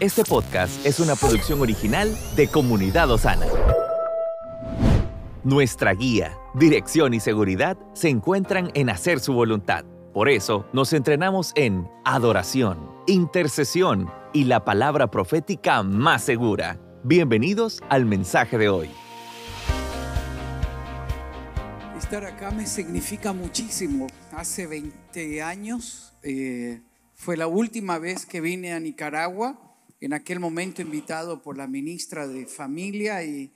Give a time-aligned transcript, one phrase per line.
[0.00, 3.44] Este podcast es una producción original de Comunidad Osana.
[5.44, 9.84] Nuestra guía, dirección y seguridad se encuentran en hacer su voluntad.
[10.14, 16.80] Por eso nos entrenamos en adoración, intercesión y la palabra profética más segura.
[17.04, 18.88] Bienvenidos al mensaje de hoy.
[21.98, 24.06] Estar acá me significa muchísimo.
[24.32, 26.80] Hace 20 años eh,
[27.14, 29.66] fue la última vez que vine a Nicaragua
[30.00, 33.50] en aquel momento invitado por la ministra de Familia y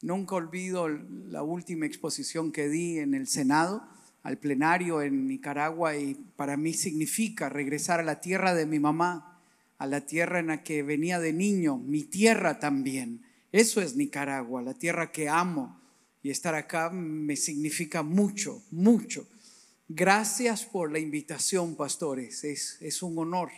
[0.00, 3.86] nunca olvido la última exposición que di en el Senado
[4.22, 9.38] al plenario en Nicaragua y para mí significa regresar a la tierra de mi mamá,
[9.76, 13.20] a la tierra en la que venía de niño, mi tierra también.
[13.52, 15.78] Eso es Nicaragua, la tierra que amo
[16.22, 19.28] y estar acá me significa mucho, mucho.
[19.88, 23.50] Gracias por la invitación, pastores, es, es un honor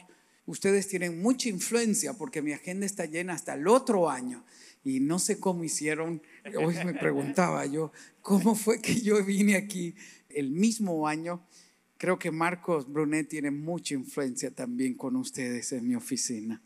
[0.46, 4.44] ustedes tienen mucha influencia porque mi agenda está llena hasta el otro año.
[4.84, 6.22] Y no sé cómo hicieron,
[6.56, 9.96] hoy me preguntaba yo, ¿cómo fue que yo vine aquí
[10.28, 11.44] el mismo año?
[11.98, 16.62] Creo que Marcos Brunet tiene mucha influencia también con ustedes en mi oficina.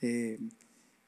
[0.00, 0.38] Eh,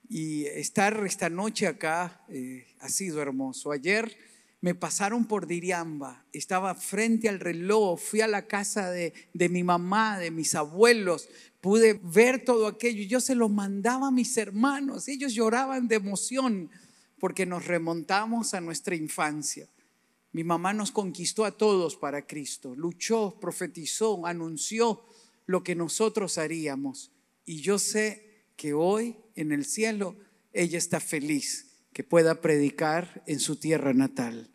[0.08, 3.70] y estar esta noche acá eh, ha sido hermoso.
[3.70, 4.16] Ayer
[4.60, 9.62] me pasaron por Diriamba, estaba frente al reloj, fui a la casa de, de mi
[9.62, 11.28] mamá, de mis abuelos,
[11.68, 13.02] pude ver todo aquello.
[13.02, 15.06] Yo se lo mandaba a mis hermanos.
[15.06, 16.70] Ellos lloraban de emoción
[17.18, 19.68] porque nos remontamos a nuestra infancia.
[20.32, 22.74] Mi mamá nos conquistó a todos para Cristo.
[22.74, 25.04] Luchó, profetizó, anunció
[25.44, 27.12] lo que nosotros haríamos.
[27.44, 30.16] Y yo sé que hoy en el cielo
[30.54, 34.48] ella está feliz que pueda predicar en su tierra natal.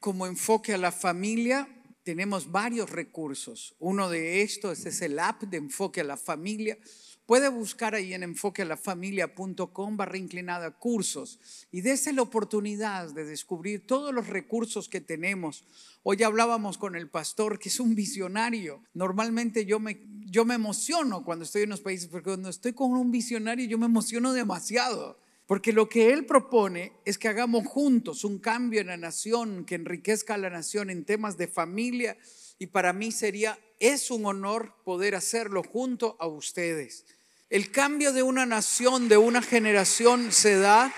[0.00, 1.68] Como enfoque a la familia,
[2.02, 3.74] tenemos varios recursos.
[3.78, 6.78] Uno de estos es el app de enfoque a la familia.
[7.26, 11.38] Puede buscar ahí en enfoquealafamilia.com barra inclinada cursos
[11.70, 15.64] y dése la oportunidad de descubrir todos los recursos que tenemos.
[16.02, 18.82] Hoy hablábamos con el pastor que es un visionario.
[18.94, 22.92] Normalmente yo me, yo me emociono cuando estoy en los países porque cuando estoy con
[22.92, 28.22] un visionario yo me emociono demasiado porque lo que Él propone es que hagamos juntos
[28.22, 32.18] un cambio en la nación, que enriquezca a la nación en temas de familia.
[32.58, 37.06] Y para mí sería, es un honor poder hacerlo junto a ustedes.
[37.48, 40.92] El cambio de una nación, de una generación, se da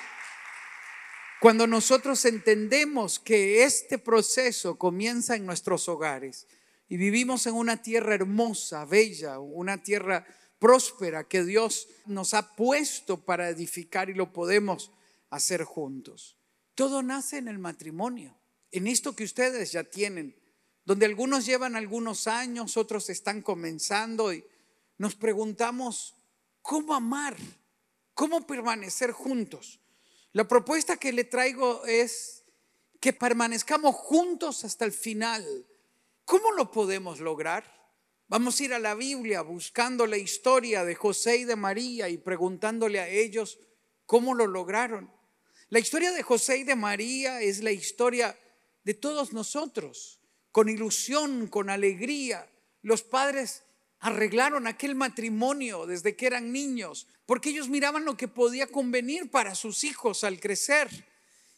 [1.38, 6.48] cuando nosotros entendemos que este proceso comienza en nuestros hogares
[6.88, 10.26] y vivimos en una tierra hermosa, bella, una tierra
[10.60, 14.93] próspera que Dios nos ha puesto para edificar y lo podemos
[15.31, 16.37] hacer juntos.
[16.76, 18.38] Todo nace en el matrimonio,
[18.71, 20.37] en esto que ustedes ya tienen,
[20.84, 24.44] donde algunos llevan algunos años, otros están comenzando y
[24.98, 26.15] nos preguntamos,
[26.62, 27.37] ¿cómo amar?
[28.15, 29.81] ¿Cómo permanecer juntos?
[30.32, 32.44] La propuesta que le traigo es
[33.00, 35.66] que permanezcamos juntos hasta el final.
[36.27, 37.79] ¿Cómo lo podemos lograr?
[38.30, 42.16] Vamos a ir a la Biblia buscando la historia de José y de María y
[42.16, 43.58] preguntándole a ellos
[44.06, 45.10] cómo lo lograron.
[45.68, 48.38] La historia de José y de María es la historia
[48.84, 50.20] de todos nosotros.
[50.52, 52.48] Con ilusión, con alegría,
[52.82, 53.64] los padres
[53.98, 59.56] arreglaron aquel matrimonio desde que eran niños, porque ellos miraban lo que podía convenir para
[59.56, 60.88] sus hijos al crecer.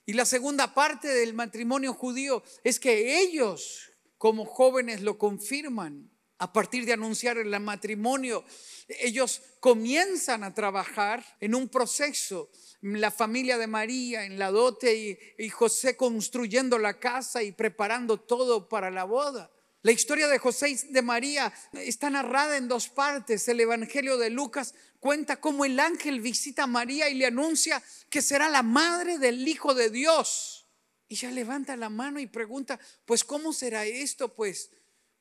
[0.06, 6.11] Y la segunda parte del matrimonio judío es que ellos como jóvenes lo confirman
[6.42, 8.44] a partir de anunciar el matrimonio,
[8.88, 12.50] ellos comienzan a trabajar en un proceso.
[12.80, 18.68] La familia de María en la dote y, José construyendo la casa y preparando todo
[18.68, 19.52] para la boda.
[19.82, 23.46] La historia de José y de María está narrada en dos partes.
[23.46, 27.80] El Evangelio de Lucas cuenta cómo el ángel visita a María y le anuncia
[28.10, 30.66] que será la madre del Hijo de Dios.
[31.06, 34.34] Y ella levanta la mano y pregunta, pues ¿cómo será esto?
[34.34, 34.70] Pues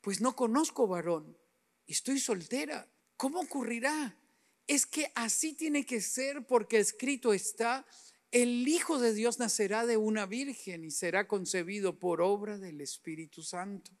[0.02, 1.38] pues no conozco varón,
[1.86, 2.86] estoy soltera.
[3.16, 4.18] ¿Cómo ocurrirá?
[4.66, 7.86] Es que así tiene que ser porque escrito está,
[8.32, 13.42] el Hijo de Dios nacerá de una virgen y será concebido por obra del Espíritu
[13.42, 13.92] Santo.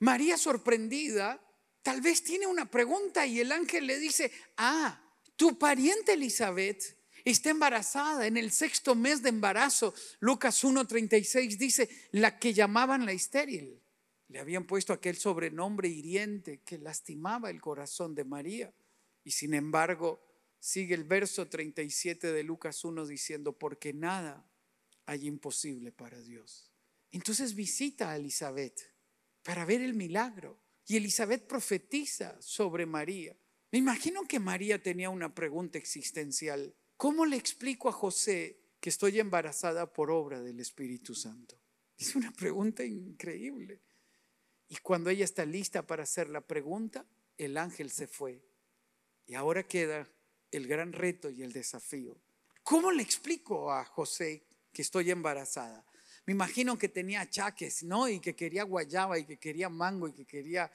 [0.00, 1.40] María sorprendida,
[1.82, 5.00] tal vez tiene una pregunta y el ángel le dice, ah,
[5.36, 9.94] tu pariente Elizabeth está embarazada en el sexto mes de embarazo.
[10.18, 13.83] Lucas 1.36 dice, la que llamaban la estéril.
[14.28, 18.74] Le habían puesto aquel sobrenombre hiriente que lastimaba el corazón de María.
[19.22, 20.20] Y sin embargo,
[20.58, 24.48] sigue el verso 37 de Lucas 1 diciendo, porque nada
[25.06, 26.70] hay imposible para Dios.
[27.10, 28.80] Entonces visita a Elizabeth
[29.42, 30.60] para ver el milagro.
[30.86, 33.36] Y Elizabeth profetiza sobre María.
[33.70, 36.74] Me imagino que María tenía una pregunta existencial.
[36.96, 41.60] ¿Cómo le explico a José que estoy embarazada por obra del Espíritu Santo?
[41.96, 43.80] Es una pregunta increíble.
[44.74, 47.06] Y cuando ella está lista para hacer la pregunta,
[47.38, 48.42] el ángel se fue.
[49.24, 50.08] Y ahora queda
[50.50, 52.16] el gran reto y el desafío.
[52.64, 54.42] ¿Cómo le explico a José
[54.72, 55.86] que estoy embarazada?
[56.26, 58.08] Me imagino que tenía achaques, ¿no?
[58.08, 60.68] Y que quería guayaba y que quería mango y que quería...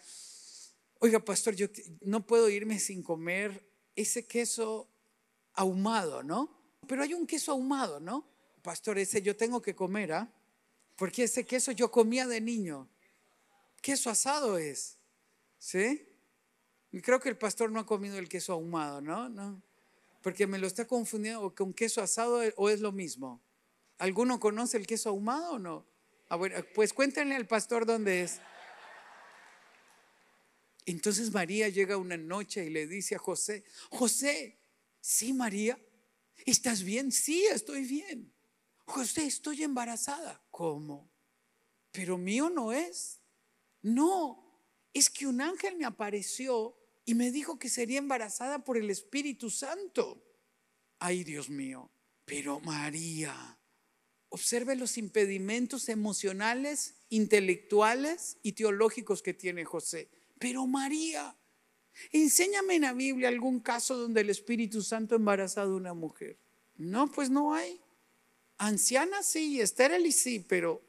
[1.00, 1.68] Oiga, pastor, yo
[2.00, 4.88] no puedo irme sin comer ese queso
[5.52, 6.58] ahumado, ¿no?
[6.88, 8.26] Pero hay un queso ahumado, ¿no?
[8.62, 10.34] Pastor, ese yo tengo que comer, ¿ah?
[10.96, 12.90] Porque ese queso yo comía de niño.
[13.82, 14.98] Queso asado es,
[15.58, 16.06] ¿sí?
[16.92, 19.30] Y creo que el pastor no ha comido el queso ahumado, ¿no?
[19.30, 19.62] No.
[20.22, 23.42] Porque me lo está confundiendo con queso asado o es lo mismo.
[23.98, 25.86] ¿Alguno conoce el queso ahumado o no?
[26.30, 26.40] Ah,
[26.74, 28.40] pues cuéntenle al pastor dónde es.
[30.86, 34.60] Entonces María llega una noche y le dice a José, José,
[35.00, 35.80] sí María,
[36.46, 37.12] ¿estás bien?
[37.12, 38.34] Sí, estoy bien.
[38.86, 40.42] José, estoy embarazada.
[40.50, 41.12] ¿Cómo?
[41.92, 43.19] Pero mío no es.
[43.82, 44.50] No,
[44.94, 49.50] es que un ángel me apareció y me dijo que sería embarazada por el Espíritu
[49.50, 50.24] Santo.
[51.00, 51.90] Ay, Dios mío.
[52.26, 53.58] Pero María,
[54.30, 60.10] observe los impedimentos emocionales, intelectuales y teológicos que tiene José.
[60.38, 61.36] Pero María,
[62.12, 66.38] enséñame en la Biblia algún caso donde el Espíritu Santo ha embarazado a una mujer.
[66.78, 67.82] No, pues no hay.
[68.58, 70.82] Anciana sí, estéril sí, pero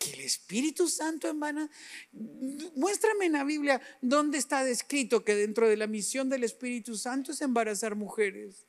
[0.00, 1.70] que el Espíritu Santo emana.
[2.74, 7.32] Muéstrame en la Biblia dónde está descrito que dentro de la misión del Espíritu Santo
[7.32, 8.66] es embarazar mujeres.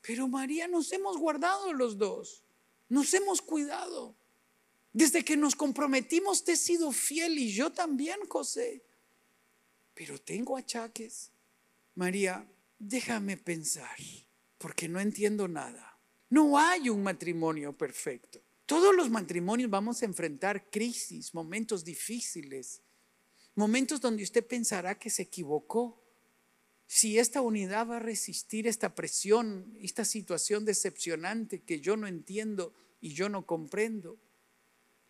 [0.00, 2.42] Pero María nos hemos guardado los dos,
[2.88, 4.16] nos hemos cuidado.
[4.94, 8.82] Desde que nos comprometimos te he sido fiel y yo también, José.
[9.94, 11.30] Pero tengo achaques.
[11.94, 12.46] María,
[12.78, 13.98] déjame pensar,
[14.56, 15.98] porque no entiendo nada.
[16.30, 18.40] No hay un matrimonio perfecto.
[18.72, 22.80] Todos los matrimonios vamos a enfrentar crisis, momentos difíciles,
[23.54, 26.02] momentos donde usted pensará que se equivocó.
[26.86, 32.72] Si esta unidad va a resistir esta presión, esta situación decepcionante que yo no entiendo
[32.98, 34.18] y yo no comprendo.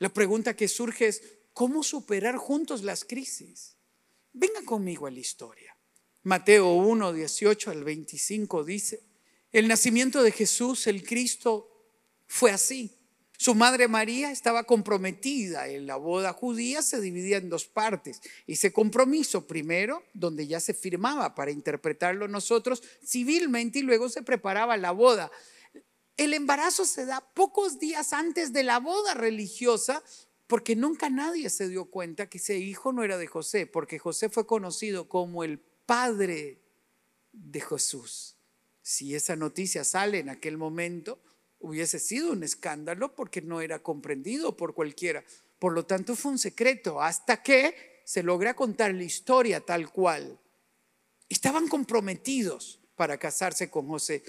[0.00, 1.22] La pregunta que surge es,
[1.52, 3.76] ¿cómo superar juntos las crisis?
[4.32, 5.76] Venga conmigo a la historia.
[6.24, 9.04] Mateo 1, 18 al 25 dice,
[9.52, 11.70] el nacimiento de Jesús, el Cristo,
[12.26, 12.98] fue así.
[13.42, 18.20] Su madre María estaba comprometida en la boda judía, se dividía en dos partes.
[18.46, 24.76] Ese compromiso primero, donde ya se firmaba para interpretarlo nosotros civilmente y luego se preparaba
[24.76, 25.32] la boda.
[26.16, 30.04] El embarazo se da pocos días antes de la boda religiosa
[30.46, 34.28] porque nunca nadie se dio cuenta que ese hijo no era de José, porque José
[34.28, 36.60] fue conocido como el padre
[37.32, 38.36] de Jesús.
[38.82, 41.18] Si esa noticia sale en aquel momento,
[41.62, 45.24] hubiese sido un escándalo porque no era comprendido por cualquiera.
[45.58, 50.38] Por lo tanto, fue un secreto hasta que se logra contar la historia tal cual.
[51.28, 54.22] Estaban comprometidos para casarse con José.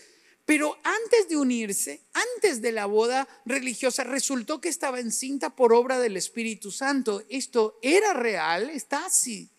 [0.45, 6.00] Pero antes de unirse, antes de la boda religiosa, resultó que estaba encinta por obra
[6.00, 7.24] del Espíritu Santo.
[7.29, 9.50] Esto era real, está así.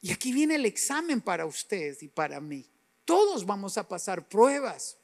[0.00, 2.70] Y aquí viene el examen para ustedes y para mí.
[3.04, 4.98] Todos vamos a pasar pruebas,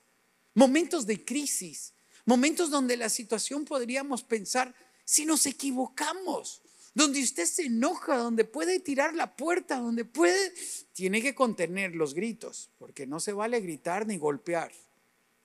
[0.55, 1.93] momentos de crisis,
[2.26, 6.61] Momentos donde la situación podríamos pensar, si nos equivocamos,
[6.92, 10.52] donde usted se enoja, donde puede tirar la puerta, donde puede,
[10.92, 14.73] tiene que contener los gritos, porque no se vale gritar ni golpear.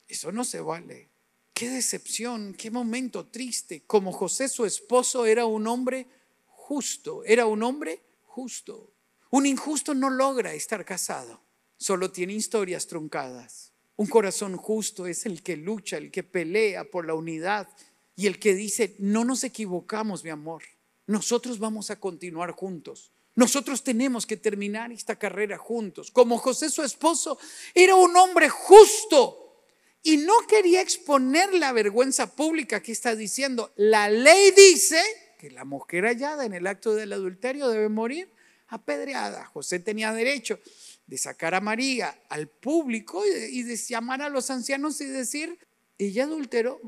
[0.07, 1.09] Eso no se vale.
[1.53, 3.83] Qué decepción, qué momento triste.
[3.85, 6.07] Como José, su esposo, era un hombre
[6.47, 8.91] justo, era un hombre justo.
[9.29, 11.41] Un injusto no logra estar casado,
[11.77, 13.70] solo tiene historias truncadas.
[14.01, 17.67] Un corazón justo es el que lucha, el que pelea por la unidad
[18.15, 20.63] y el que dice, no nos equivocamos, mi amor.
[21.05, 23.11] Nosotros vamos a continuar juntos.
[23.35, 26.09] Nosotros tenemos que terminar esta carrera juntos.
[26.09, 27.37] Como José, su esposo,
[27.75, 29.61] era un hombre justo
[30.01, 33.71] y no quería exponer la vergüenza pública que está diciendo.
[33.75, 34.99] La ley dice
[35.37, 38.31] que la mujer hallada en el acto del adulterio debe morir
[38.69, 39.45] apedreada.
[39.45, 40.59] José tenía derecho
[41.11, 45.59] de sacar a María al público y de, llamar a los ancianos y decir,
[45.97, 46.79] ella adulteró.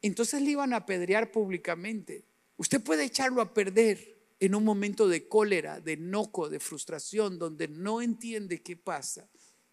[0.00, 2.24] Entonces le iban a apedrear públicamente.
[2.56, 7.66] Usted puede echarlo a perder en un momento de cólera, de enojo, de frustración, donde
[7.66, 9.28] no entiende qué pasa.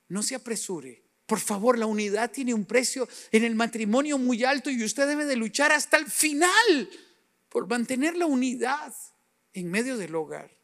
[0.08, 1.04] No se apresure.
[1.28, 5.26] Por favor, la unidad tiene un precio en el matrimonio muy alto y usted debe
[5.26, 6.90] de luchar hasta el final
[7.50, 8.96] por mantener la unidad
[9.54, 10.59] en medio del hogar.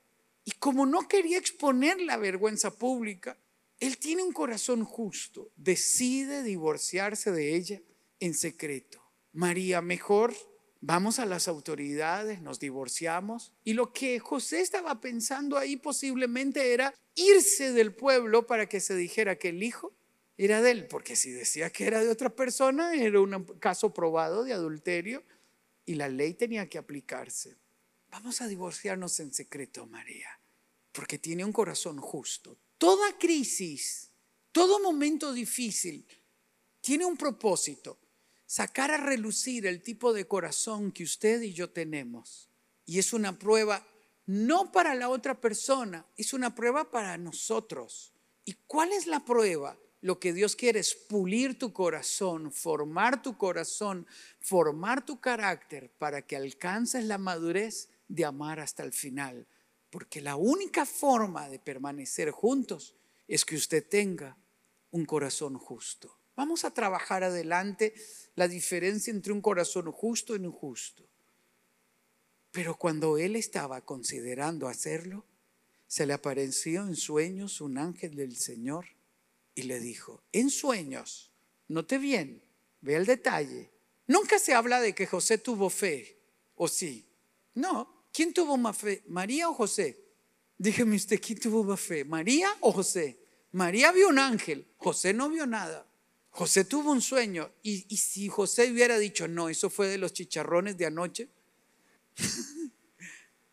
[0.45, 3.37] Y como no quería exponer la vergüenza pública,
[3.79, 7.81] él tiene un corazón justo, decide divorciarse de ella
[8.19, 9.03] en secreto.
[9.33, 10.33] María, mejor
[10.81, 13.51] vamos a las autoridades, nos divorciamos.
[13.63, 18.95] Y lo que José estaba pensando ahí posiblemente era irse del pueblo para que se
[18.95, 19.93] dijera que el hijo
[20.37, 24.43] era de él, porque si decía que era de otra persona, era un caso probado
[24.43, 25.23] de adulterio
[25.85, 27.55] y la ley tenía que aplicarse.
[28.15, 30.39] Vamos a divorciarnos en secreto, María,
[30.93, 32.57] porque tiene un corazón justo.
[32.77, 34.09] Toda crisis,
[34.53, 36.07] todo momento difícil,
[36.79, 37.99] tiene un propósito,
[38.45, 42.49] sacar a relucir el tipo de corazón que usted y yo tenemos.
[42.85, 43.85] Y es una prueba
[44.25, 48.13] no para la otra persona, es una prueba para nosotros.
[48.45, 49.77] ¿Y cuál es la prueba?
[49.99, 54.07] Lo que Dios quiere es pulir tu corazón, formar tu corazón,
[54.39, 59.47] formar tu carácter para que alcances la madurez de amar hasta el final.
[59.89, 62.95] Porque la única forma de permanecer juntos
[63.27, 64.37] es que usted tenga
[64.91, 66.17] un corazón justo.
[66.35, 67.93] Vamos a trabajar adelante
[68.35, 71.07] la diferencia entre un corazón justo y injusto.
[72.51, 75.25] Pero cuando él estaba considerando hacerlo,
[75.87, 78.87] se le apareció en sueños un ángel del Señor
[79.53, 81.31] y le dijo, en sueños,
[81.67, 82.43] note bien,
[82.81, 83.71] ve el detalle.
[84.07, 86.19] Nunca se habla de que José tuvo fe,
[86.55, 87.07] ¿o sí?
[87.53, 90.01] No, ¿quién tuvo más fe, María o José?
[90.57, 93.19] Dígame usted, ¿quién tuvo más fe, María o José?
[93.51, 95.85] María vio un ángel, José no vio nada.
[96.29, 100.77] José tuvo un sueño y, si José hubiera dicho, no, eso fue de los chicharrones
[100.77, 101.29] de anoche.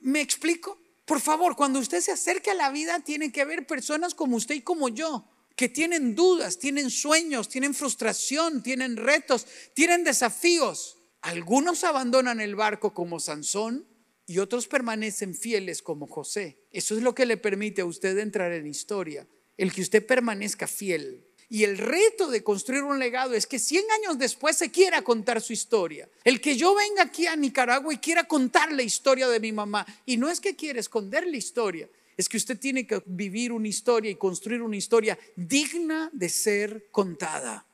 [0.00, 0.80] ¿Me explico?
[1.04, 4.56] Por favor, cuando usted se acerque a la vida, tiene que haber personas como usted
[4.56, 10.98] y como yo que tienen dudas, tienen sueños, tienen frustración, tienen retos, tienen desafíos.
[11.20, 13.91] Algunos abandonan el barco como Sansón
[14.26, 16.58] y otros permanecen fieles como José.
[16.70, 19.26] Eso es lo que le permite a usted entrar en historia,
[19.56, 21.26] el que usted permanezca fiel.
[21.48, 25.42] Y el reto de construir un legado es que 100 años después se quiera contar
[25.42, 26.08] su historia.
[26.24, 29.86] El que yo venga aquí a Nicaragua y quiera contar la historia de mi mamá.
[30.06, 33.68] Y no es que quiera esconder la historia, es que usted tiene que vivir una
[33.68, 37.66] historia y construir una historia digna de ser contada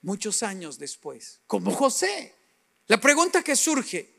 [0.00, 2.34] muchos años después, como José.
[2.86, 4.15] La pregunta que surge,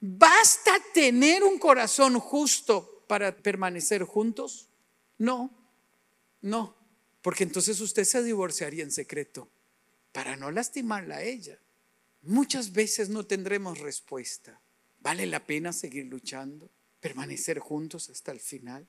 [0.00, 4.68] ¿basta tener un corazón justo para permanecer juntos?
[5.18, 5.50] No,
[6.40, 6.76] no,
[7.22, 9.48] porque entonces usted se divorciaría en secreto
[10.12, 11.58] para no lastimarla a ella.
[12.22, 14.60] Muchas veces no tendremos respuesta.
[15.00, 16.70] ¿Vale la pena seguir luchando?
[17.00, 18.86] ¿Permanecer juntos hasta el final?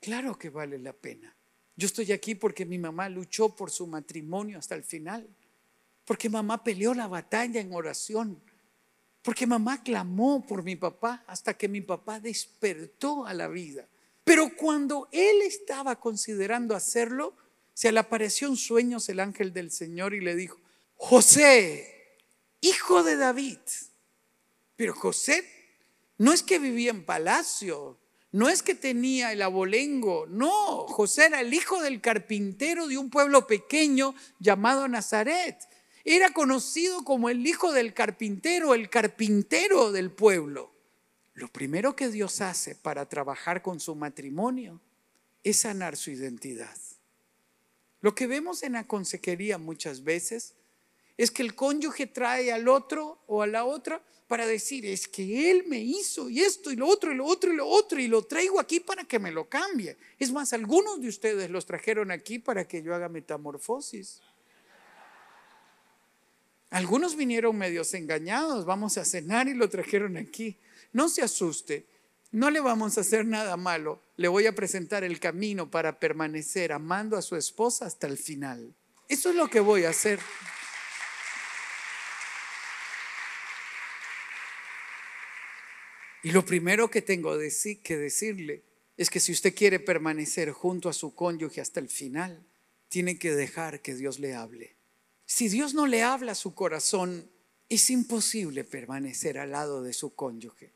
[0.00, 1.34] Claro que vale la pena.
[1.76, 5.28] Yo estoy aquí porque mi mamá luchó por su matrimonio hasta el final,
[6.04, 8.40] porque mamá peleó la batalla en oración,
[9.22, 13.86] porque mamá clamó por mi papá hasta que mi papá despertó a la vida.
[14.24, 17.34] Pero cuando él estaba considerando hacerlo,
[17.74, 20.58] se le apareció en sueños el ángel del Señor y le dijo,
[20.96, 22.16] José,
[22.60, 23.58] hijo de David.
[24.76, 25.44] Pero José
[26.18, 27.98] no es que vivía en palacio,
[28.32, 33.10] no es que tenía el abolengo, no, José era el hijo del carpintero de un
[33.10, 35.56] pueblo pequeño llamado Nazaret.
[36.04, 40.72] Era conocido como el hijo del carpintero, el carpintero del pueblo.
[41.34, 44.80] Lo primero que Dios hace para trabajar con su matrimonio
[45.44, 46.76] es sanar su identidad.
[48.00, 50.54] Lo que vemos en la consejería muchas veces
[51.16, 55.50] es que el cónyuge trae al otro o a la otra para decir, es que
[55.50, 58.08] él me hizo y esto y lo otro y lo otro y lo otro y
[58.08, 59.96] lo traigo aquí para que me lo cambie.
[60.18, 64.20] Es más, algunos de ustedes los trajeron aquí para que yo haga metamorfosis.
[66.70, 70.58] Algunos vinieron medios engañados, vamos a cenar y lo trajeron aquí.
[70.92, 71.86] No se asuste,
[72.30, 76.72] no le vamos a hacer nada malo, le voy a presentar el camino para permanecer
[76.72, 78.74] amando a su esposa hasta el final.
[79.08, 80.20] Eso es lo que voy a hacer.
[86.22, 88.64] Y lo primero que tengo que decirle
[88.98, 92.44] es que si usted quiere permanecer junto a su cónyuge hasta el final,
[92.88, 94.77] tiene que dejar que Dios le hable.
[95.30, 97.30] Si Dios no le habla a su corazón,
[97.68, 100.72] es imposible permanecer al lado de su cónyuge.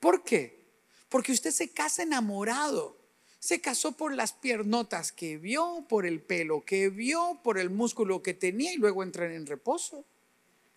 [0.00, 0.64] ¿Por qué?
[1.10, 2.96] Porque usted se casa enamorado.
[3.38, 8.22] Se casó por las piernotas que vio, por el pelo que vio, por el músculo
[8.22, 10.06] que tenía y luego entra en reposo.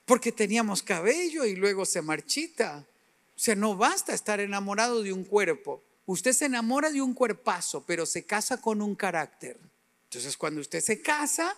[0.03, 2.85] Porque teníamos cabello y luego se marchita.
[3.33, 5.81] O sea, no basta estar enamorado de un cuerpo.
[6.05, 9.57] Usted se enamora de un cuerpazo, pero se casa con un carácter.
[10.03, 11.55] Entonces, cuando usted se casa,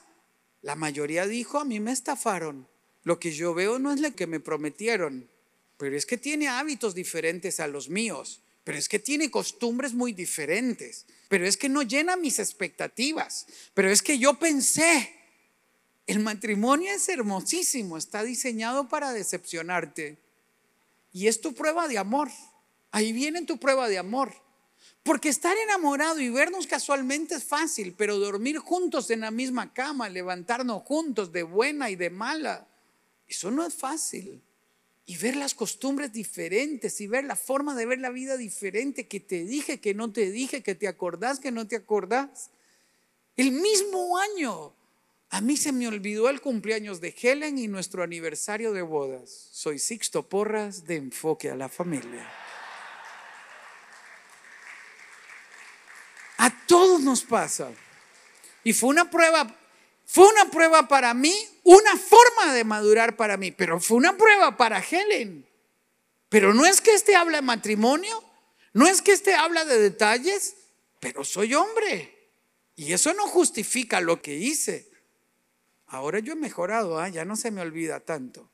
[0.62, 2.68] La mayoría dijo, a mí me estafaron.
[3.04, 5.30] Lo que yo veo no es lo que me prometieron,
[5.78, 10.12] pero es que tiene hábitos diferentes a los míos, pero es que tiene costumbres muy
[10.12, 15.14] diferentes, pero es que no llena mis expectativas, pero es que yo pensé,
[16.06, 20.18] el matrimonio es hermosísimo, está diseñado para decepcionarte
[21.14, 22.30] y es tu prueba de amor.
[22.92, 24.34] Ahí viene tu prueba de amor.
[25.08, 30.10] Porque estar enamorado y vernos casualmente es fácil, pero dormir juntos en la misma cama,
[30.10, 32.68] levantarnos juntos de buena y de mala,
[33.26, 34.42] eso no es fácil.
[35.06, 39.22] Y ver las costumbres diferentes y ver la forma de ver la vida diferente que
[39.22, 42.50] te dije, que no te dije, que te acordás, que no te acordás.
[43.38, 44.74] El mismo año,
[45.30, 49.30] a mí se me olvidó el cumpleaños de Helen y nuestro aniversario de bodas.
[49.54, 52.30] Soy Sixto Porras de Enfoque a la Familia.
[56.38, 57.72] A todos nos pasa.
[58.64, 59.56] Y fue una prueba,
[60.06, 64.58] fue una prueba para mí, una forma de madurar para mí, pero fue una prueba
[64.58, 65.48] para Helen.
[66.30, 68.24] Pero no es que este habla de matrimonio,
[68.74, 70.56] no es que este habla de detalles,
[71.00, 72.14] pero soy hombre.
[72.76, 74.92] Y eso no justifica lo que hice.
[75.88, 77.10] Ahora yo he mejorado, ¿ah?
[77.10, 78.50] ya no se me olvida tanto.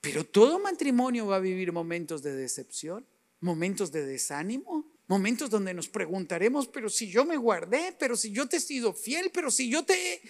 [0.00, 3.04] Pero todo matrimonio va a vivir momentos de decepción,
[3.40, 8.46] momentos de desánimo, Momentos donde nos preguntaremos, pero si yo me guardé, pero si yo
[8.46, 10.20] te he sido fiel, pero si yo te...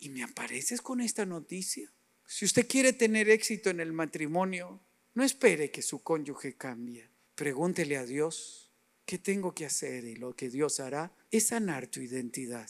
[0.00, 1.90] Y me apareces con esta noticia.
[2.26, 4.80] Si usted quiere tener éxito en el matrimonio,
[5.14, 7.08] no espere que su cónyuge cambie.
[7.36, 8.72] Pregúntele a Dios,
[9.04, 10.04] ¿qué tengo que hacer?
[10.04, 12.68] Y lo que Dios hará es sanar tu identidad.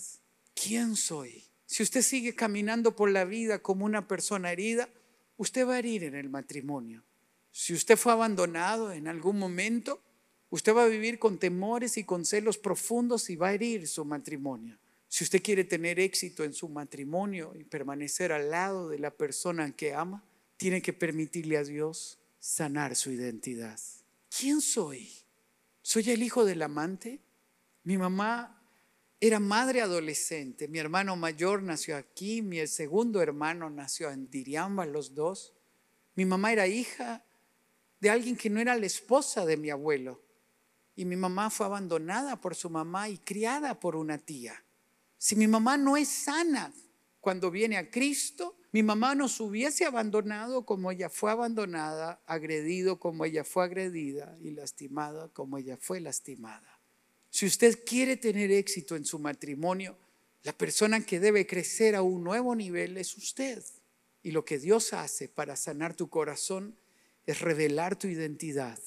[0.54, 1.44] ¿Quién soy?
[1.64, 4.90] Si usted sigue caminando por la vida como una persona herida,
[5.38, 7.02] usted va a herir en el matrimonio.
[7.50, 10.02] Si usted fue abandonado en algún momento,
[10.50, 14.04] Usted va a vivir con temores y con celos profundos y va a herir su
[14.04, 14.78] matrimonio.
[15.08, 19.74] Si usted quiere tener éxito en su matrimonio y permanecer al lado de la persona
[19.74, 20.24] que ama,
[20.56, 23.78] tiene que permitirle a Dios sanar su identidad.
[24.38, 25.10] ¿Quién soy?
[25.82, 27.20] ¿Soy el hijo del amante?
[27.84, 28.62] Mi mamá
[29.20, 30.68] era madre adolescente.
[30.68, 35.54] Mi hermano mayor nació aquí, mi segundo hermano nació en Diriamba, los dos.
[36.14, 37.24] Mi mamá era hija
[38.00, 40.25] de alguien que no era la esposa de mi abuelo.
[40.96, 44.64] Y mi mamá fue abandonada por su mamá y criada por una tía.
[45.18, 46.72] Si mi mamá no es sana
[47.20, 53.26] cuando viene a Cristo, mi mamá nos hubiese abandonado como ella fue abandonada, agredido como
[53.26, 56.80] ella fue agredida y lastimada como ella fue lastimada.
[57.30, 59.98] Si usted quiere tener éxito en su matrimonio,
[60.44, 63.62] la persona que debe crecer a un nuevo nivel es usted.
[64.22, 66.76] Y lo que Dios hace para sanar tu corazón
[67.26, 68.78] es revelar tu identidad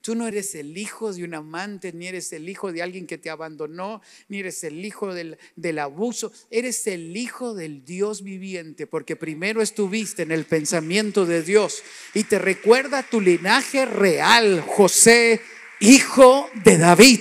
[0.00, 3.18] Tú no eres el hijo de un amante, ni eres el hijo de alguien que
[3.18, 5.38] te abandonó, ni eres el hijo del,
[5.78, 6.32] abuso.
[6.50, 11.82] Eres el hijo del Dios viviente, porque primero estuviste en el pensamiento de Dios
[12.14, 15.40] y te recuerda tu linaje real, José,
[15.80, 17.20] hijo de David.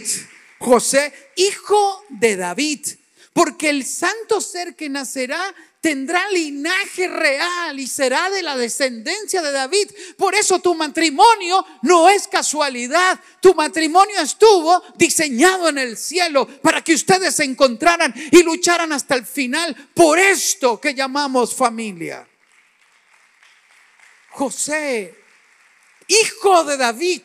[0.60, 2.80] José, hijo de David.
[3.34, 5.54] Porque el santo ser que nacerá
[5.88, 9.90] tendrá linaje real y será de la descendencia de David.
[10.18, 13.18] Por eso tu matrimonio no es casualidad.
[13.40, 19.16] Tu matrimonio estuvo diseñado en el cielo para que ustedes se encontraran y lucharan hasta
[19.16, 22.28] el final por esto que llamamos familia.
[24.32, 25.16] José,
[26.06, 27.22] hijo de David,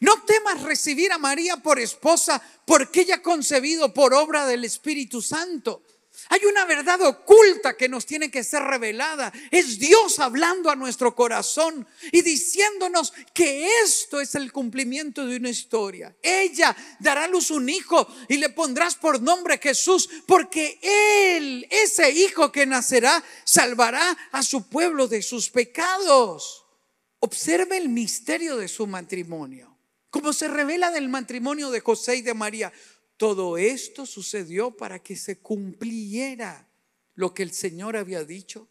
[0.00, 5.22] no temas recibir a María por esposa porque ella ha concebido por obra del Espíritu
[5.22, 5.83] Santo.
[6.30, 9.32] Hay una verdad oculta que nos tiene que ser revelada.
[9.50, 15.50] Es Dios hablando a nuestro corazón y diciéndonos que esto es el cumplimiento de una
[15.50, 16.16] historia.
[16.22, 20.78] Ella dará a luz un hijo y le pondrás por nombre Jesús, porque
[21.36, 26.64] Él, ese hijo que nacerá, salvará a su pueblo de sus pecados.
[27.20, 29.74] Observe el misterio de su matrimonio.
[30.10, 32.72] Como se revela del matrimonio de José y de María.
[33.24, 36.68] Todo esto sucedió para que se cumpliera
[37.14, 38.68] lo que el Señor había dicho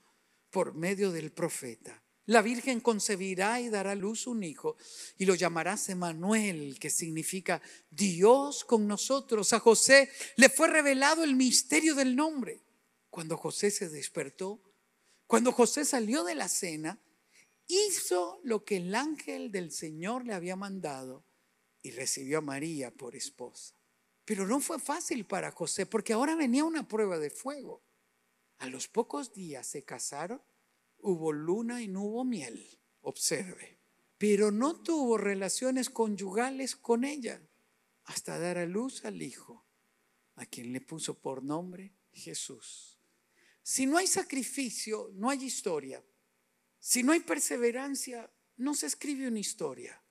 [0.51, 2.03] por medio del profeta.
[2.27, 4.77] La Virgen concebirá y dará a luz un hijo
[5.17, 9.53] y lo llamarás Emanuel, que significa Dios con nosotros.
[9.53, 12.61] A José le fue revelado el misterio del nombre.
[13.09, 14.61] Cuando José se despertó,
[15.25, 17.01] cuando José salió de la cena,
[17.65, 21.25] hizo lo que el ángel del Señor le había mandado
[21.81, 23.73] y recibió a María por esposa.
[24.25, 27.83] Pero no fue fácil para José porque ahora venía una prueba de fuego.
[28.59, 30.41] A los pocos días se casaron,
[30.99, 33.79] hubo luna y no hubo miel, observe.
[34.17, 37.41] Pero no tuvo relaciones conyugales con ella
[38.05, 39.65] hasta dar a luz al hijo,
[40.35, 42.99] a quien le puso por nombre Jesús.
[43.61, 46.03] Si no hay sacrificio, no hay historia.
[46.79, 50.01] Si no hay perseverancia, no se escribe una historia.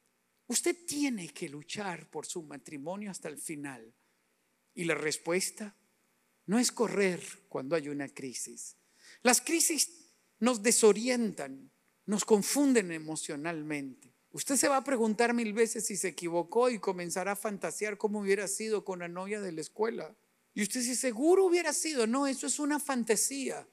[0.46, 3.94] Usted tiene que luchar por su matrimonio hasta el final.
[4.74, 5.74] Y la respuesta
[6.46, 8.76] no es correr cuando hay una crisis.
[9.22, 9.90] Las crisis
[10.40, 11.70] nos desorientan,
[12.06, 14.12] nos confunden emocionalmente.
[14.32, 18.20] Usted se va a preguntar mil veces si se equivocó y comenzará a fantasear cómo
[18.20, 20.16] hubiera sido con la novia de la escuela.
[20.54, 23.66] Y usted si seguro hubiera sido, no, eso es una fantasía.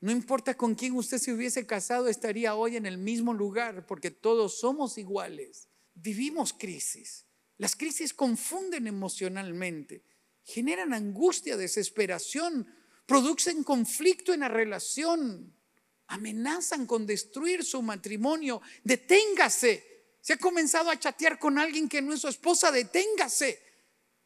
[0.00, 4.10] No importa con quién usted se hubiese casado, estaría hoy en el mismo lugar, porque
[4.10, 5.68] todos somos iguales.
[5.94, 7.24] Vivimos crisis.
[7.58, 10.02] Las crisis confunden emocionalmente,
[10.46, 12.72] generan angustia, desesperación,
[13.04, 15.52] producen conflicto en la relación,
[16.06, 18.62] amenazan con destruir su matrimonio.
[18.84, 20.14] Deténgase.
[20.20, 23.60] Se ha comenzado a chatear con alguien que no es su esposa, deténgase.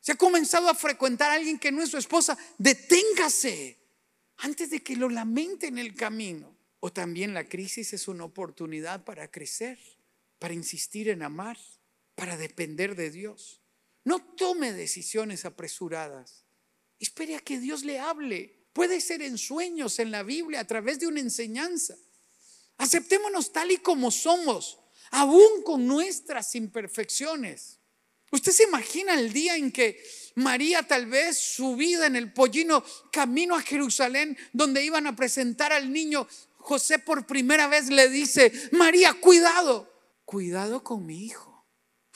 [0.01, 3.79] Se ha comenzado a frecuentar a alguien que no es su esposa, deténgase
[4.39, 6.57] antes de que lo lamente en el camino.
[6.81, 9.79] O también la crisis es una oportunidad para crecer,
[10.39, 11.59] para insistir en amar,
[12.15, 13.60] para depender de Dios.
[14.05, 16.45] No tome decisiones apresuradas.
[16.99, 18.67] Espere a que Dios le hable.
[18.73, 21.97] Puede ser en sueños, en la Biblia, a través de una enseñanza.
[22.79, 24.79] Aceptémonos tal y como somos,
[25.11, 27.79] aún con nuestras imperfecciones.
[28.33, 30.03] Usted se imagina el día en que
[30.37, 35.93] María tal vez subida en el pollino camino a Jerusalén donde iban a presentar al
[35.93, 39.93] niño, José por primera vez le dice, María, cuidado,
[40.25, 41.50] cuidado con mi hijo.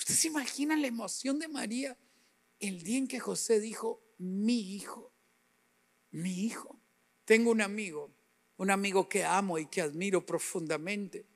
[0.04, 1.96] Usted se imagina la emoción de María
[2.60, 5.12] el día en que José dijo, mi hijo,
[6.10, 6.80] mi hijo.
[7.24, 8.14] Tengo un amigo,
[8.56, 11.26] un amigo que amo y que admiro profundamente.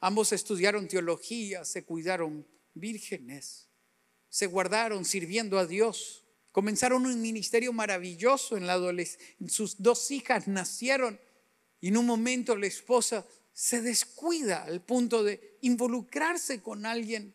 [0.00, 3.68] Ambos estudiaron teología, se cuidaron vírgenes
[4.28, 6.24] se guardaron sirviendo a Dios.
[6.52, 9.36] Comenzaron un ministerio maravilloso en la adolescencia.
[9.48, 11.20] Sus dos hijas nacieron
[11.80, 17.34] y en un momento la esposa se descuida al punto de involucrarse con alguien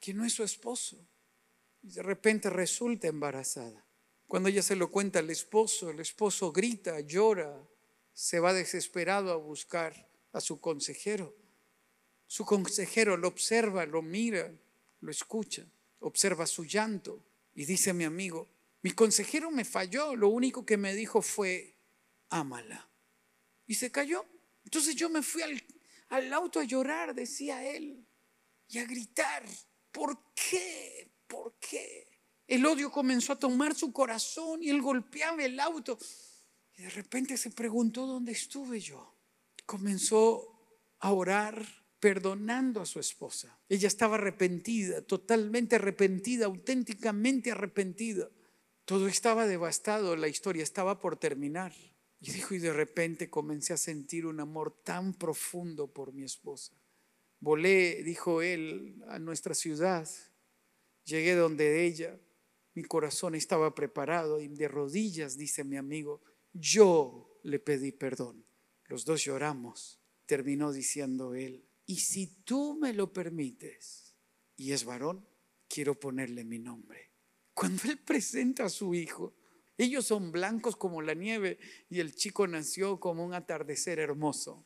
[0.00, 0.98] que no es su esposo.
[1.82, 3.86] Y de repente resulta embarazada.
[4.26, 7.56] Cuando ella se lo cuenta al esposo, el esposo grita, llora,
[8.12, 11.34] se va desesperado a buscar a su consejero.
[12.26, 14.52] Su consejero lo observa, lo mira,
[15.00, 15.66] lo escucha
[16.00, 18.48] observa su llanto y dice mi amigo,
[18.82, 21.76] mi consejero me falló, lo único que me dijo fue,
[22.30, 22.88] ámala.
[23.66, 24.24] Y se cayó.
[24.64, 25.62] Entonces yo me fui al,
[26.08, 28.06] al auto a llorar, decía él,
[28.68, 29.44] y a gritar,
[29.92, 31.10] ¿por qué?
[31.26, 32.08] ¿Por qué?
[32.46, 35.98] El odio comenzó a tomar su corazón y él golpeaba el auto.
[36.76, 39.14] Y de repente se preguntó dónde estuve yo.
[39.66, 40.50] Comenzó
[40.98, 41.64] a orar
[42.00, 43.56] perdonando a su esposa.
[43.68, 48.28] Ella estaba arrepentida, totalmente arrepentida, auténticamente arrepentida.
[48.84, 51.72] Todo estaba devastado, la historia estaba por terminar.
[52.18, 56.74] Y dijo, y de repente comencé a sentir un amor tan profundo por mi esposa.
[57.40, 60.08] Volé, dijo él, a nuestra ciudad.
[61.04, 62.20] Llegué donde ella,
[62.74, 66.22] mi corazón estaba preparado y de rodillas, dice mi amigo,
[66.52, 68.44] yo le pedí perdón.
[68.86, 69.98] Los dos lloramos.
[70.26, 74.14] Terminó diciendo él, y si tú me lo permites,
[74.56, 75.26] y es varón,
[75.68, 77.10] quiero ponerle mi nombre.
[77.52, 79.34] Cuando él presenta a su hijo,
[79.76, 84.64] ellos son blancos como la nieve y el chico nació como un atardecer hermoso.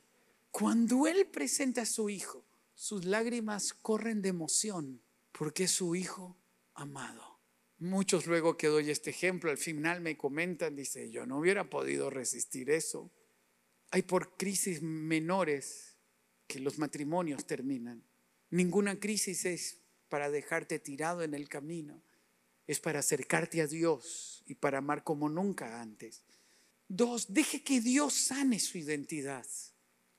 [0.50, 2.43] Cuando él presenta a su hijo,
[2.74, 6.36] sus lágrimas corren de emoción porque es su hijo
[6.74, 7.40] amado.
[7.78, 12.08] Muchos luego que doy este ejemplo, al final me comentan, dice, yo no hubiera podido
[12.08, 13.10] resistir eso.
[13.90, 15.96] Hay por crisis menores
[16.46, 18.04] que los matrimonios terminan.
[18.50, 22.02] Ninguna crisis es para dejarte tirado en el camino,
[22.66, 26.22] es para acercarte a Dios y para amar como nunca antes.
[26.88, 29.46] Dos, deje que Dios sane su identidad.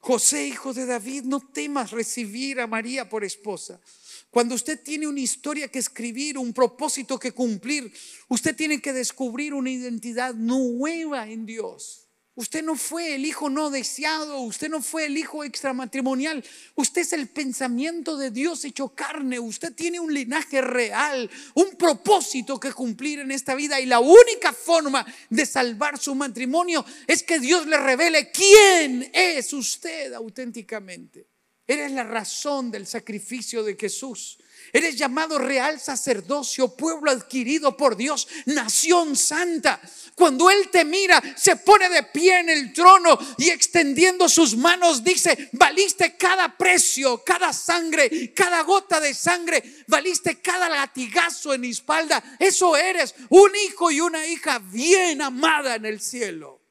[0.06, 3.82] José, hijo de David, no temas recibir a María por esposa.
[4.30, 7.92] Cuando usted tiene una historia que escribir, un propósito que cumplir,
[8.28, 12.05] usted tiene que descubrir una identidad nueva en Dios.
[12.38, 16.44] Usted no fue el hijo no deseado, usted no fue el hijo extramatrimonial,
[16.76, 22.60] usted es el pensamiento de Dios hecho carne, usted tiene un linaje real, un propósito
[22.60, 23.80] que cumplir en esta vida.
[23.80, 29.54] Y la única forma de salvar su matrimonio es que Dios le revele quién es
[29.54, 31.35] usted auténticamente.
[31.68, 34.38] Eres la razón del sacrificio de Jesús.
[34.72, 39.82] Eres llamado real sacerdocio, pueblo adquirido por Dios, nación santa.
[40.16, 45.04] Cuando Él te mira, se pone de pie en el trono y extendiendo sus manos
[45.04, 51.70] dice, valiste cada precio, cada sangre, cada gota de sangre, valiste cada latigazo en mi
[51.70, 52.38] espalda.
[52.40, 56.62] Eso eres, un hijo y una hija bien amada en el cielo.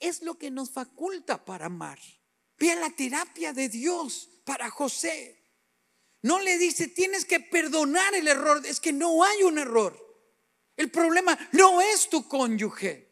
[0.00, 1.98] es lo que nos faculta para amar.
[2.58, 5.38] Vea la terapia de Dios para José.
[6.22, 8.62] No le dice, tienes que perdonar el error.
[8.66, 9.96] Es que no hay un error.
[10.76, 13.08] El problema no es tu cónyuge.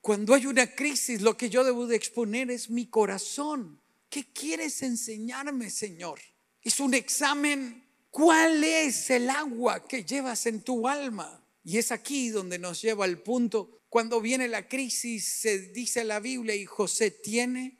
[0.00, 3.80] Cuando hay una crisis, lo que yo debo de exponer es mi corazón.
[4.08, 6.20] ¿Qué quieres enseñarme, Señor?
[6.62, 7.84] Es un examen.
[8.10, 11.42] ¿Cuál es el agua que llevas en tu alma?
[11.64, 13.82] Y es aquí donde nos lleva al punto.
[13.88, 17.76] Cuando viene la crisis, se dice la Biblia y José tiene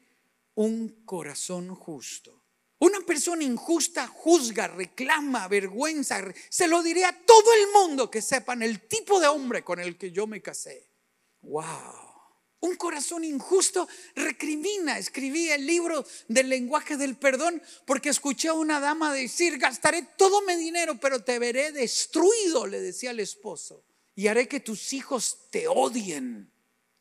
[0.57, 2.43] un corazón justo.
[2.79, 6.23] Una persona injusta juzga, reclama, avergüenza.
[6.51, 9.97] Se lo diré a todo el mundo que sepan el tipo de hombre con el
[9.97, 10.91] que yo me casé.
[11.43, 12.07] ¡Wow!
[12.61, 14.99] Un corazón injusto recrimina.
[14.99, 20.43] Escribí el libro del lenguaje del perdón porque escuché a una dama decir, gastaré todo
[20.43, 25.49] mi dinero, pero te veré destruido, le decía al esposo, y haré que tus hijos
[25.51, 26.51] te odien.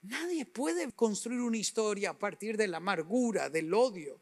[0.07, 4.21] Nadie puede construir una historia a partir de la amargura, del odio.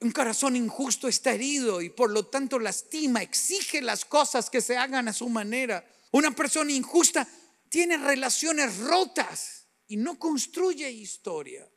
[0.00, 4.76] Un corazón injusto está herido y por lo tanto lastima, exige las cosas que se
[4.76, 5.84] hagan a su manera.
[6.12, 7.26] Una persona injusta
[7.68, 11.68] tiene relaciones rotas y no construye historia.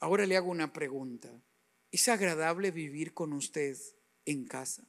[0.00, 1.30] Ahora le hago una pregunta.
[1.90, 3.76] ¿Es agradable vivir con usted
[4.26, 4.86] en casa?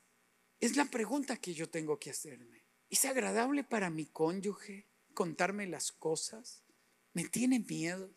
[0.59, 2.65] Es la pregunta que yo tengo que hacerme.
[2.89, 6.63] ¿Es agradable para mi cónyuge contarme las cosas?
[7.13, 8.09] ¿Me tiene miedo?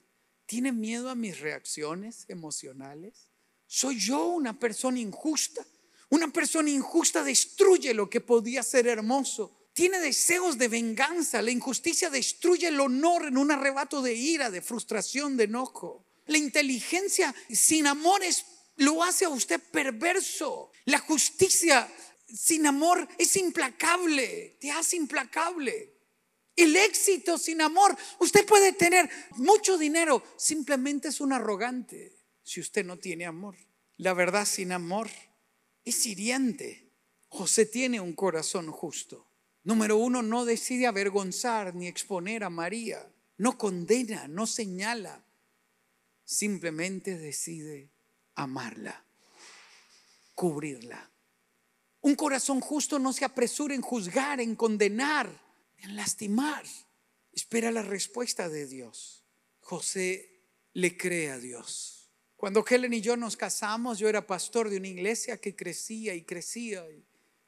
[0.46, 3.30] ¿Tiene miedo a mis reacciones emocionales?
[3.66, 5.64] ¿Soy yo una persona injusta?
[6.10, 9.70] Una persona injusta destruye lo que podía ser hermoso.
[9.72, 11.40] Tiene deseos de venganza.
[11.40, 16.04] La injusticia destruye el honor en un arrebato de ira, de frustración, de enojo.
[16.26, 18.20] La inteligencia sin amor
[18.76, 20.70] lo hace a usted perverso.
[20.84, 21.90] La justicia
[22.26, 25.91] sin amor es implacable, te hace implacable.
[26.56, 32.84] El éxito sin amor, usted puede tener mucho dinero, simplemente es un arrogante si usted
[32.84, 33.56] no tiene amor.
[33.96, 35.08] La verdad sin amor
[35.84, 36.90] es hiriente.
[37.28, 39.26] José tiene un corazón justo.
[39.64, 43.10] Número uno, no decide avergonzar ni exponer a María.
[43.38, 45.24] No condena, no señala.
[46.24, 47.90] Simplemente decide
[48.34, 49.04] amarla,
[50.34, 51.10] cubrirla.
[52.00, 55.30] Un corazón justo no se apresura en juzgar, en condenar,
[55.82, 56.64] en lastimar.
[57.32, 59.24] Espera la respuesta de Dios.
[59.60, 60.42] José
[60.72, 62.10] le cree a Dios.
[62.36, 66.24] Cuando Helen y yo nos casamos, yo era pastor de una iglesia que crecía y
[66.24, 66.84] crecía.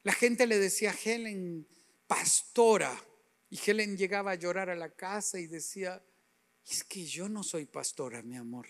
[0.03, 1.67] La gente le decía a Helen,
[2.07, 2.97] pastora.
[3.49, 6.01] Y Helen llegaba a llorar a la casa y decía,
[6.65, 8.67] es que yo no soy pastora, mi amor.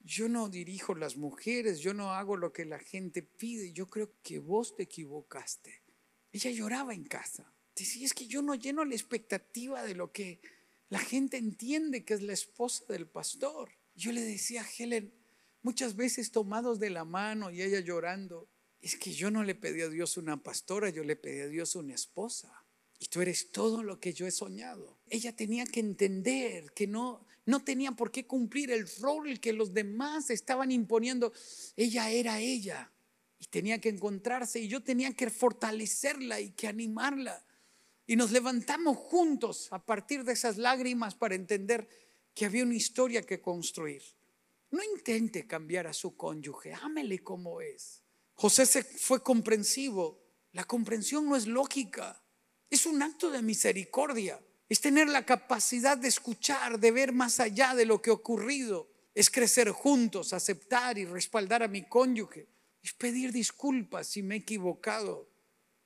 [0.00, 3.72] Yo no dirijo las mujeres, yo no hago lo que la gente pide.
[3.72, 5.82] Yo creo que vos te equivocaste.
[6.30, 7.53] Ella lloraba en casa.
[7.74, 10.40] Decía, es que yo no lleno la expectativa de lo que
[10.88, 13.70] la gente entiende que es la esposa del pastor.
[13.96, 15.12] Yo le decía a Helen,
[15.62, 18.48] muchas veces tomados de la mano y ella llorando,
[18.80, 21.74] es que yo no le pedí a Dios una pastora, yo le pedí a Dios
[21.74, 22.64] una esposa.
[22.98, 24.98] Y tú eres todo lo que yo he soñado.
[25.08, 29.74] Ella tenía que entender que no, no tenía por qué cumplir el rol que los
[29.74, 31.32] demás estaban imponiendo.
[31.76, 32.92] Ella era ella
[33.38, 37.44] y tenía que encontrarse y yo tenía que fortalecerla y que animarla.
[38.06, 41.88] Y nos levantamos juntos a partir de esas lágrimas para entender
[42.34, 44.02] que había una historia que construir.
[44.70, 48.02] No intente cambiar a su cónyuge, ámele como es.
[48.34, 50.20] José se fue comprensivo.
[50.52, 52.22] La comprensión no es lógica.
[52.68, 54.40] Es un acto de misericordia.
[54.68, 58.90] Es tener la capacidad de escuchar, de ver más allá de lo que ha ocurrido.
[59.14, 62.48] Es crecer juntos, aceptar y respaldar a mi cónyuge.
[62.82, 65.30] Es pedir disculpas si me he equivocado.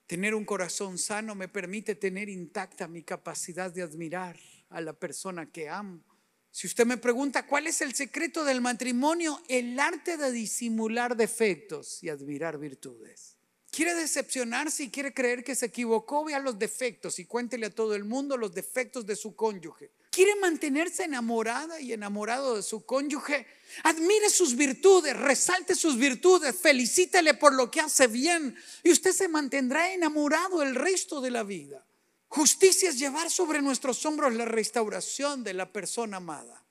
[0.09, 4.41] Tener un corazón sano me permite tener intacta mi capacidad de admirar
[4.71, 6.03] a la persona que amo.
[6.51, 12.03] Si usted me pregunta cuál es el secreto del matrimonio, el arte de disimular defectos
[12.03, 13.37] y admirar virtudes.
[13.71, 17.95] Quiere decepcionarse y quiere creer que se equivocó, vea los defectos y cuéntele a todo
[17.95, 19.93] el mundo los defectos de su cónyuge.
[20.19, 23.47] Quiere mantenerse enamorada y enamorado de su cónyuge.
[23.85, 29.29] Admire sus virtudes, resalte sus virtudes, felicítele por lo que hace bien y usted se
[29.29, 31.87] mantendrá enamorado el resto de la vida.
[32.27, 36.65] Justicia es llevar sobre nuestros hombros la restauración de la persona amada.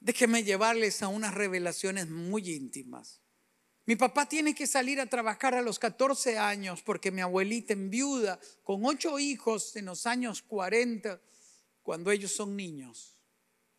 [0.00, 3.20] Déjeme llevarles a unas revelaciones muy íntimas.
[3.86, 7.90] Mi papá tiene que salir a trabajar a los 14 años porque mi abuelita en
[7.90, 11.20] viuda con ocho hijos en los años 40,
[11.82, 13.16] cuando ellos son niños.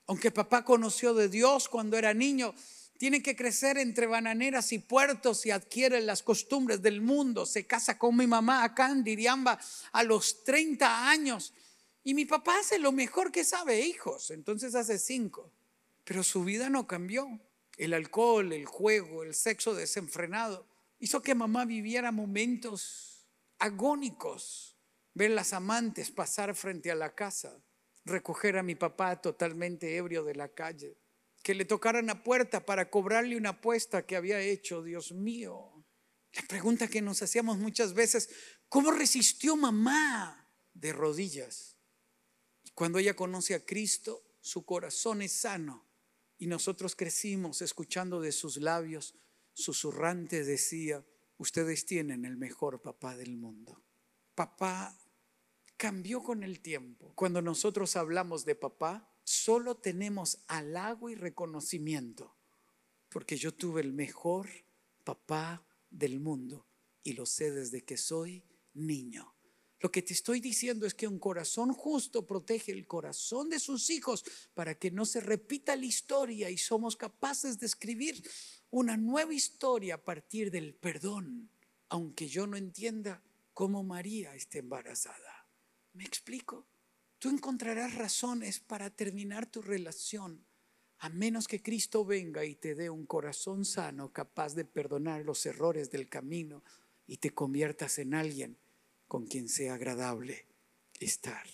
[0.08, 2.54] Aunque papá conoció de Dios cuando era niño,
[2.98, 7.46] tiene que crecer entre bananeras y puertos y adquiere las costumbres del mundo.
[7.46, 9.60] Se casa con mi mamá acá en Diriamba
[9.92, 11.54] a los 30 años.
[12.04, 14.32] Y mi papá hace lo mejor que sabe, hijos.
[14.32, 15.52] Entonces hace cinco.
[16.04, 17.40] Pero su vida no cambió.
[17.78, 20.68] El alcohol, el juego, el sexo desenfrenado
[21.00, 23.26] hizo que mamá viviera momentos
[23.58, 24.78] agónicos.
[25.14, 27.58] Ver las amantes pasar frente a la casa,
[28.06, 30.98] recoger a mi papá totalmente ebrio de la calle,
[31.42, 35.86] que le tocaran la puerta para cobrarle una apuesta que había hecho, Dios mío.
[36.34, 38.30] La pregunta que nos hacíamos muchas veces,
[38.70, 41.78] ¿cómo resistió mamá de rodillas?
[42.74, 45.88] Cuando ella conoce a Cristo, su corazón es sano.
[46.38, 49.16] Y nosotros crecimos escuchando de sus labios,
[49.54, 51.06] susurrante decía,
[51.38, 53.84] ustedes tienen el mejor papá del mundo.
[54.34, 54.98] Papá
[55.84, 57.12] cambió con el tiempo.
[57.14, 62.38] Cuando nosotros hablamos de papá, solo tenemos halago y reconocimiento,
[63.10, 64.48] porque yo tuve el mejor
[65.04, 66.66] papá del mundo
[67.04, 69.36] y lo sé desde que soy niño.
[69.82, 73.90] Lo que te estoy diciendo es que un corazón justo protege el corazón de sus
[73.90, 78.24] hijos para que no se repita la historia y somos capaces de escribir
[78.70, 81.52] una nueva historia a partir del perdón,
[81.90, 83.22] aunque yo no entienda
[83.54, 85.33] cómo María está embarazada.
[85.94, 86.66] ¿Me explico?
[87.20, 90.44] Tú encontrarás razones para terminar tu relación,
[91.00, 95.46] a menos que Cristo venga y te dé un corazón sano capaz de perdonar los
[95.46, 96.64] errores del camino
[97.08, 98.58] y te conviertas en alguien
[99.08, 100.48] con quien sea agradable
[101.00, 101.46] estar.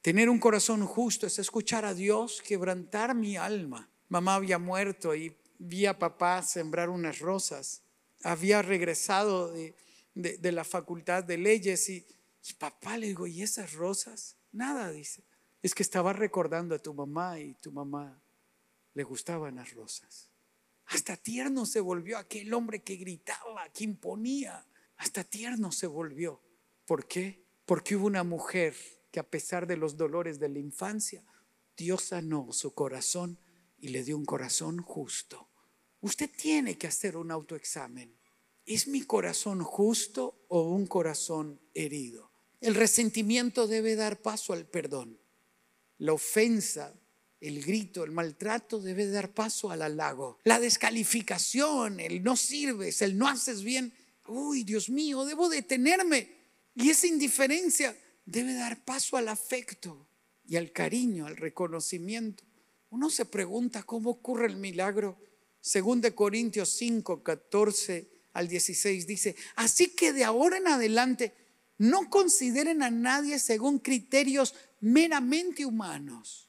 [0.00, 3.88] Tener un corazón justo es escuchar a Dios quebrantar mi alma.
[4.08, 7.82] Mamá había muerto y vi a papá sembrar unas rosas.
[8.24, 9.74] Había regresado de,
[10.52, 12.04] la facultad de leyes y,
[12.48, 14.36] y papá le digo, ¿y esas rosas?
[14.50, 15.24] Nada, dice.
[15.62, 18.20] Es que estaba recordando a tu mamá y tu mamá
[18.94, 20.28] le gustaban las rosas.
[20.86, 24.66] Hasta tierno se volvió aquel hombre que gritaba, que imponía.
[24.96, 26.42] Hasta tierno se volvió.
[26.84, 27.46] ¿Por qué?
[27.64, 28.74] Porque hubo una mujer
[29.10, 31.24] que a pesar de los dolores de la infancia,
[31.76, 33.38] Dios sanó su corazón
[33.78, 35.48] y le dio un corazón justo.
[36.00, 38.16] Usted tiene que hacer un autoexamen.
[38.66, 42.31] ¿Es mi corazón justo o un corazón herido?
[42.62, 45.18] El resentimiento debe dar paso al perdón.
[45.98, 46.94] La ofensa,
[47.40, 50.38] el grito, el maltrato debe dar paso al halago.
[50.44, 53.92] La descalificación, el no sirves, el no haces bien.
[54.28, 56.36] Uy, Dios mío, debo detenerme.
[56.76, 60.06] Y esa indiferencia debe dar paso al afecto
[60.46, 62.44] y al cariño, al reconocimiento.
[62.90, 65.18] Uno se pregunta cómo ocurre el milagro.
[65.60, 71.41] Según de Corintios 5, 14 al 16 dice, así que de ahora en adelante
[71.82, 76.48] no consideren a nadie según criterios meramente humanos.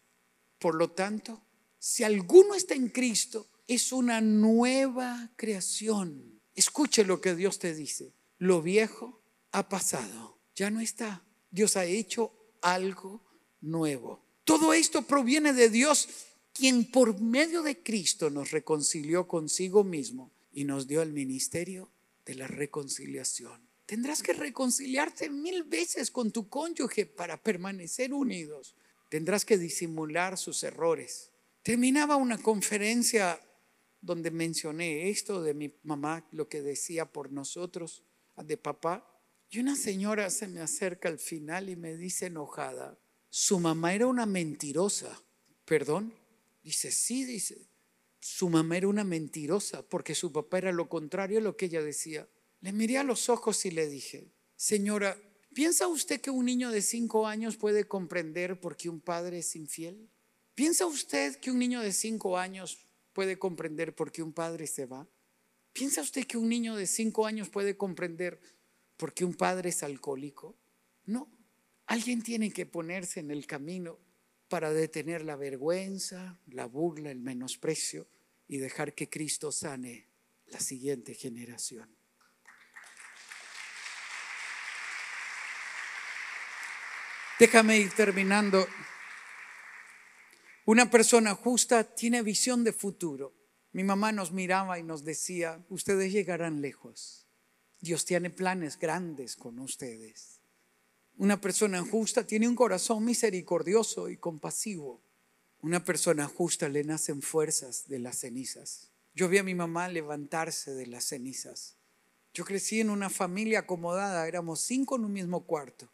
[0.60, 1.42] Por lo tanto,
[1.80, 6.40] si alguno está en Cristo, es una nueva creación.
[6.54, 8.14] Escuche lo que Dios te dice.
[8.38, 11.24] Lo viejo ha pasado, ya no está.
[11.50, 13.20] Dios ha hecho algo
[13.60, 14.24] nuevo.
[14.44, 16.10] Todo esto proviene de Dios,
[16.54, 21.90] quien por medio de Cristo nos reconcilió consigo mismo y nos dio el ministerio
[22.24, 23.73] de la reconciliación.
[23.86, 28.76] Tendrás que reconciliarte mil veces con tu cónyuge para permanecer unidos.
[29.10, 31.32] Tendrás que disimular sus errores.
[31.62, 33.40] Terminaba una conferencia
[34.02, 38.04] donde mencioné esto de mi mamá, lo que decía por nosotros,
[38.36, 39.10] de papá.
[39.50, 42.98] Y una señora se me acerca al final y me dice enojada,
[43.30, 45.22] su mamá era una mentirosa.
[45.66, 46.14] ¿Perdón?
[46.64, 47.68] Dice, sí, dice,
[48.20, 51.82] su mamá era una mentirosa porque su papá era lo contrario a lo que ella
[51.82, 52.28] decía.
[52.64, 55.18] Le miré a los ojos y le dije, señora,
[55.54, 59.58] ¿piensa usted que un niño de cinco años puede comprender por qué un padre es
[59.58, 60.10] infiel?
[60.56, 64.86] ¿Piensa usted que un niño de cinco años puede comprender por qué un padre se
[64.86, 65.06] va?
[65.74, 68.40] ¿Piensa usted que un niño de cinco años puede comprender
[68.96, 70.56] por qué un padre es alcohólico?
[71.04, 71.30] No.
[71.88, 74.00] Alguien tiene que ponerse en el camino
[74.48, 78.08] para detener la vergüenza, la burla, el menosprecio
[78.48, 80.08] y dejar que Cristo sane
[80.46, 82.03] la siguiente generación.
[87.40, 88.68] Déjame ir terminando.
[90.66, 93.34] Una persona justa tiene visión de futuro.
[93.72, 97.26] Mi mamá nos miraba y nos decía, ustedes llegarán lejos.
[97.82, 100.40] Dios tiene planes grandes con ustedes.
[101.18, 105.02] Una persona justa tiene un corazón misericordioso y compasivo.
[105.62, 108.92] Una persona justa le nacen fuerzas de las cenizas.
[109.16, 111.78] Yo vi a mi mamá levantarse de las cenizas.
[112.34, 115.93] Yo crecí en una familia acomodada, éramos cinco en un mismo cuarto.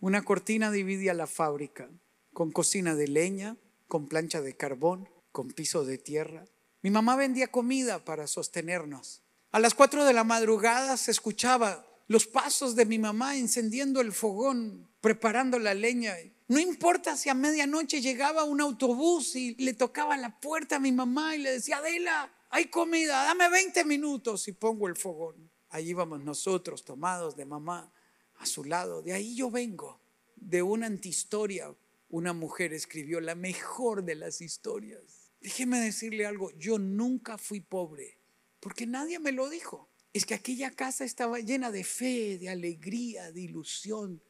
[0.00, 1.90] Una cortina dividía la fábrica,
[2.32, 6.46] con cocina de leña, con plancha de carbón, con piso de tierra.
[6.80, 9.20] Mi mamá vendía comida para sostenernos.
[9.52, 14.12] A las cuatro de la madrugada se escuchaba los pasos de mi mamá encendiendo el
[14.12, 16.16] fogón, preparando la leña.
[16.48, 20.92] No importa si a medianoche llegaba un autobús y le tocaba la puerta a mi
[20.92, 25.50] mamá y le decía, Adela, hay comida, dame 20 minutos y pongo el fogón.
[25.68, 27.92] Allí vamos nosotros tomados de mamá
[28.40, 29.02] a su lado.
[29.02, 30.00] De ahí yo vengo,
[30.36, 31.74] de una antihistoria.
[32.08, 35.30] Una mujer escribió la mejor de las historias.
[35.40, 38.18] Déjeme decirle algo, yo nunca fui pobre,
[38.58, 39.88] porque nadie me lo dijo.
[40.12, 44.20] Es que aquella casa estaba llena de fe, de alegría, de ilusión,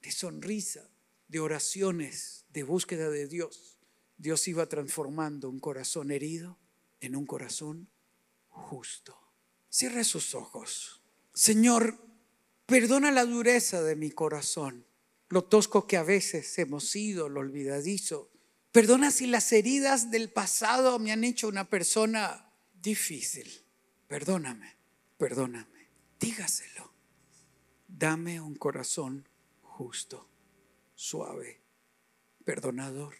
[0.00, 0.88] de sonrisa,
[1.28, 3.78] de oraciones, de búsqueda de Dios.
[4.16, 6.58] Dios iba transformando un corazón herido
[7.00, 7.90] en un corazón
[8.48, 9.18] justo.
[9.68, 11.02] Cierre sus ojos.
[11.34, 12.07] Señor,
[12.68, 14.84] perdona la dureza de mi corazón,
[15.30, 18.30] lo tosco que a veces hemos sido, lo olvidadizo.
[18.72, 23.50] Perdona si las heridas del pasado me han hecho una persona difícil.
[24.06, 24.76] Perdóname,
[25.16, 25.88] perdóname.
[26.20, 26.92] Dígaselo.
[27.88, 29.26] Dame un corazón
[29.62, 30.28] justo,
[30.94, 31.62] suave,
[32.44, 33.14] perdonador.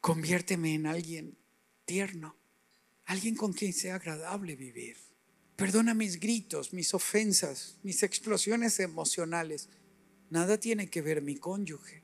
[0.00, 1.36] Conviérteme en alguien
[1.86, 2.36] tierno,
[3.04, 5.09] alguien con quien sea agradable vivir.
[5.60, 9.68] Perdona mis gritos, mis ofensas, mis explosiones emocionales.
[10.30, 12.02] Nada tiene que ver mi cónyuge.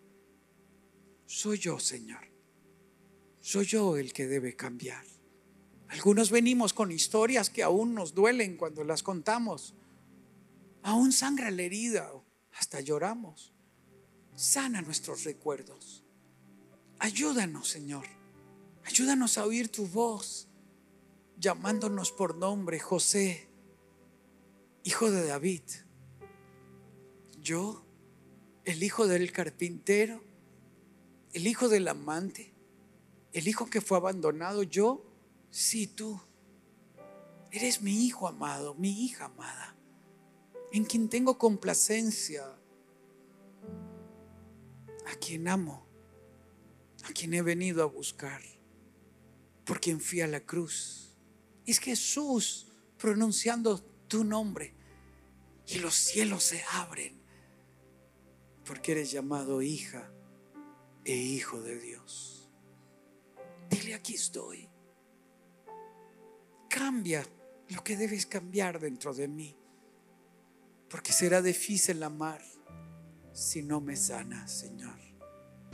[1.24, 2.20] Soy yo, Señor.
[3.40, 5.06] Soy yo el que debe cambiar.
[5.88, 9.74] Algunos venimos con historias que aún nos duelen cuando las contamos.
[10.82, 12.12] Aún sangra la herida,
[12.58, 13.54] hasta lloramos.
[14.34, 16.04] Sana nuestros recuerdos.
[16.98, 18.04] Ayúdanos, Señor.
[18.84, 20.45] Ayúdanos a oír tu voz,
[21.38, 23.48] llamándonos por nombre, José,
[24.84, 25.62] hijo de David.
[27.40, 27.84] Yo,
[28.64, 30.22] el hijo del carpintero,
[31.32, 32.54] el hijo del amante,
[33.32, 35.04] el hijo que fue abandonado, yo,
[35.50, 36.20] sí tú.
[37.50, 39.76] Eres mi hijo amado, mi hija amada,
[40.72, 42.44] en quien tengo complacencia,
[45.06, 45.86] a quien amo
[47.08, 48.42] a quien he venido a buscar,
[49.64, 51.05] por quien fui a la cruz.
[51.66, 54.74] Es Jesús pronunciando tu nombre
[55.66, 57.20] y los cielos se abren
[58.64, 60.10] porque eres llamado hija
[61.04, 62.50] e hijo de Dios.
[63.70, 64.68] Dile aquí estoy.
[66.68, 67.24] Cambia
[67.68, 69.56] lo que debes cambiar dentro de mí,
[70.90, 72.42] porque será difícil amar
[73.32, 75.05] si no me sanas, Señor.